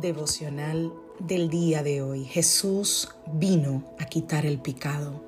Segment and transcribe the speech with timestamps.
[0.00, 2.24] Devocional del día de hoy.
[2.24, 5.22] Jesús vino a quitar el pecado.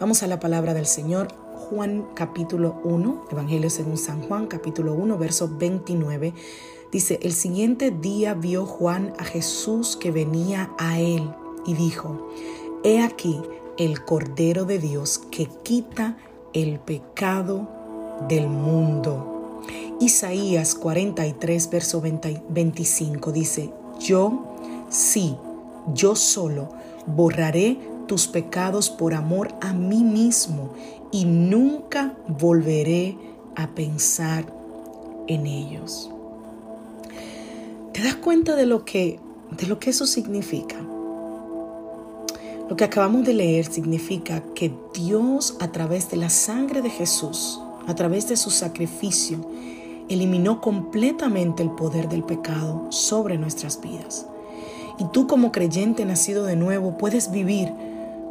[0.00, 1.28] Vamos a la palabra del Señor.
[1.54, 6.32] Juan capítulo 1, Evangelio según San Juan capítulo 1, verso 29.
[6.90, 11.30] Dice, el siguiente día vio Juan a Jesús que venía a él
[11.66, 12.30] y dijo,
[12.84, 13.40] He aquí
[13.76, 16.16] el Cordero de Dios que quita
[16.52, 17.68] el pecado
[18.28, 19.62] del mundo.
[20.00, 24.44] Isaías 43, verso 25 dice, yo,
[24.88, 25.36] sí,
[25.94, 26.68] yo solo,
[27.06, 30.70] borraré tus pecados por amor a mí mismo
[31.10, 33.16] y nunca volveré
[33.56, 34.46] a pensar
[35.26, 36.10] en ellos.
[37.92, 39.18] ¿Te das cuenta de lo que,
[39.50, 40.76] de lo que eso significa?
[42.68, 47.60] Lo que acabamos de leer significa que Dios a través de la sangre de Jesús,
[47.86, 49.38] a través de su sacrificio,
[50.08, 54.26] eliminó completamente el poder del pecado sobre nuestras vidas.
[54.98, 57.72] Y tú como creyente nacido de nuevo puedes vivir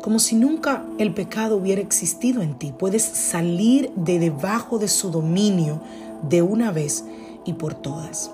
[0.01, 2.73] como si nunca el pecado hubiera existido en ti.
[2.77, 5.81] Puedes salir de debajo de su dominio
[6.29, 7.03] de una vez
[7.45, 8.31] y por todas.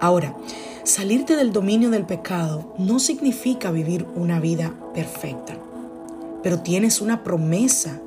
[0.00, 0.36] Ahora,
[0.84, 5.56] salirte del dominio del pecado no significa vivir una vida perfecta,
[6.42, 8.00] pero tienes una promesa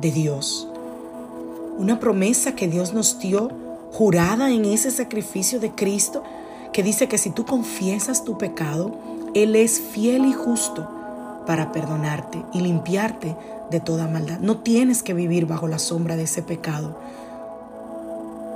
[0.00, 0.68] de Dios
[1.78, 3.48] una promesa que Dios nos dio
[3.92, 6.22] jurada en ese sacrificio de Cristo,
[6.72, 8.92] que dice que si tú confiesas tu pecado,
[9.34, 10.88] Él es fiel y justo
[11.46, 13.34] para perdonarte y limpiarte
[13.70, 14.40] de toda maldad.
[14.40, 16.98] No tienes que vivir bajo la sombra de ese pecado.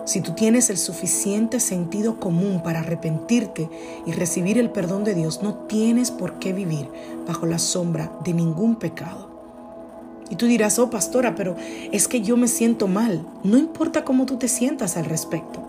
[0.05, 3.71] Si tú tienes el suficiente sentido común para arrepentirte
[4.05, 6.91] y recibir el perdón de Dios, no tienes por qué vivir
[7.27, 9.32] bajo la sombra de ningún pecado.
[10.33, 11.57] Y tú dirás, oh pastora, pero
[11.93, 13.21] es que yo me siento mal.
[13.45, 15.61] No importa cómo tú te sientas al respecto.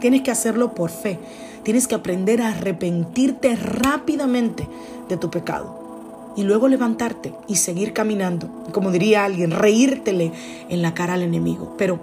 [0.00, 1.20] Tienes que hacerlo por fe.
[1.62, 4.66] Tienes que aprender a arrepentirte rápidamente
[5.08, 6.32] de tu pecado.
[6.34, 8.48] Y luego levantarte y seguir caminando.
[8.72, 10.32] Como diría alguien, reírtele
[10.68, 11.76] en la cara al enemigo.
[11.78, 12.00] Pero,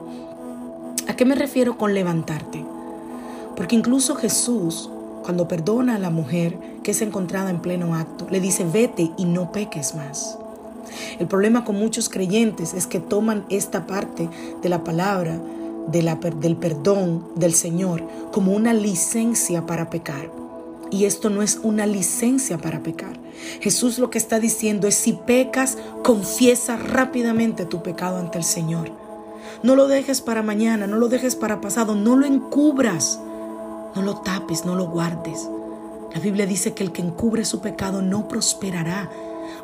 [1.09, 2.63] ¿a qué me refiero con levantarte?
[3.57, 4.89] Porque incluso Jesús,
[5.21, 9.25] cuando perdona a la mujer que es encontrada en pleno acto, le dice, vete y
[9.25, 10.38] no peques más.
[11.19, 14.29] El problema con muchos creyentes es que toman esta parte
[14.61, 15.39] de la palabra
[15.91, 20.31] del perdón del Señor como una licencia para pecar.
[20.91, 23.19] Y esto no es una licencia para pecar.
[23.61, 28.91] Jesús lo que está diciendo es si pecas, confiesa rápidamente tu pecado ante el Señor.
[29.61, 33.19] No lo dejes para mañana, no lo dejes para pasado, no lo encubras,
[33.95, 35.49] no lo tapes, no lo guardes.
[36.13, 39.09] La Biblia dice que el que encubre su pecado no prosperará,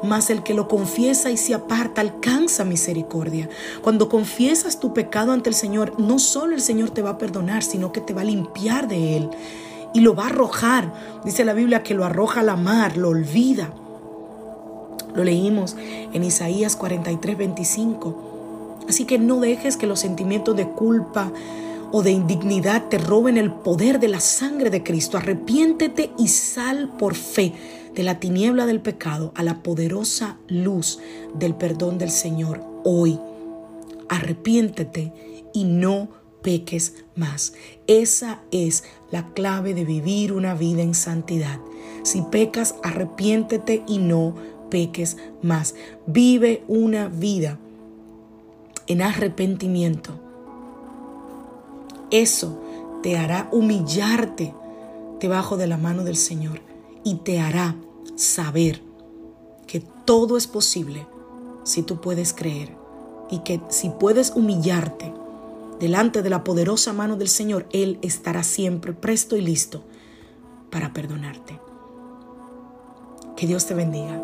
[0.03, 3.49] mas el que lo confiesa y se aparta alcanza misericordia.
[3.81, 7.63] Cuando confiesas tu pecado ante el Señor, no solo el Señor te va a perdonar,
[7.63, 9.29] sino que te va a limpiar de él
[9.93, 10.93] y lo va a arrojar.
[11.23, 13.73] Dice la Biblia que lo arroja a la mar, lo olvida.
[15.15, 18.81] Lo leímos en Isaías 43, 25.
[18.89, 21.31] Así que no dejes que los sentimientos de culpa
[21.97, 25.17] o de indignidad te roben el poder de la sangre de Cristo.
[25.17, 27.53] Arrepiéntete y sal por fe
[27.95, 30.99] de la tiniebla del pecado a la poderosa luz
[31.35, 33.17] del perdón del Señor hoy.
[34.09, 35.13] Arrepiéntete
[35.53, 36.09] y no
[36.41, 37.53] peques más.
[37.87, 41.61] Esa es la clave de vivir una vida en santidad.
[42.03, 44.35] Si pecas, arrepiéntete y no
[44.69, 45.75] peques más.
[46.07, 47.57] Vive una vida
[48.87, 50.19] en arrepentimiento,
[52.21, 52.59] eso
[53.01, 54.53] te hará humillarte
[55.19, 56.61] debajo de la mano del Señor
[57.03, 57.75] y te hará
[58.15, 58.81] saber
[59.67, 61.07] que todo es posible
[61.63, 62.75] si tú puedes creer
[63.29, 65.13] y que si puedes humillarte
[65.79, 69.83] delante de la poderosa mano del Señor, Él estará siempre presto y listo
[70.71, 71.59] para perdonarte.
[73.35, 74.21] Que Dios te bendiga.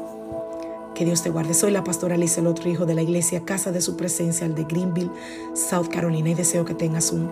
[0.96, 1.54] Que Dios te guarde.
[1.54, 4.56] Soy la pastora Alice, el otro hijo de la iglesia Casa de Su Presencia, el
[4.56, 5.12] de Greenville,
[5.54, 7.30] South Carolina, y deseo que tengas un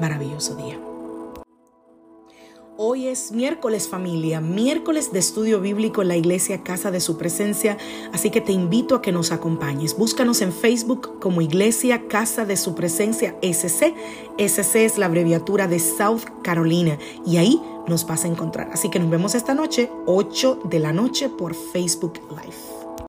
[0.00, 0.78] maravilloso día.
[2.78, 7.76] Hoy es miércoles familia, miércoles de estudio bíblico en la iglesia Casa de Su Presencia,
[8.12, 9.96] así que te invito a que nos acompañes.
[9.96, 13.94] Búscanos en Facebook como Iglesia Casa de Su Presencia SC.
[14.38, 18.70] SC es la abreviatura de South Carolina y ahí nos vas a encontrar.
[18.72, 22.71] Así que nos vemos esta noche, 8 de la noche por Facebook Live.